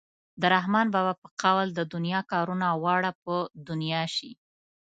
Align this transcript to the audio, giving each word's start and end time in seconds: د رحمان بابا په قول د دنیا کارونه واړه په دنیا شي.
د 0.41 0.43
رحمان 0.55 0.87
بابا 0.93 1.13
په 1.23 1.27
قول 1.41 1.67
د 1.73 1.79
دنیا 1.93 2.21
کارونه 2.31 2.67
واړه 2.83 3.11
په 3.23 3.33
دنیا 3.67 4.03
شي. 4.15 4.31